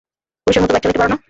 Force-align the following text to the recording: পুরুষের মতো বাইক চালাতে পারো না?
পুরুষের 0.47 0.61
মতো 0.63 0.73
বাইক 0.73 0.83
চালাতে 0.83 0.99
পারো 0.99 1.11
না? 1.11 1.17